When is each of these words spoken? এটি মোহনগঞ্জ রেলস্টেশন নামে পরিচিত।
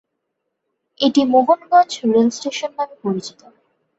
এটি 0.99 1.21
মোহনগঞ্জ 1.33 1.91
রেলস্টেশন 2.05 2.71
নামে 2.77 2.95
পরিচিত। 3.03 3.39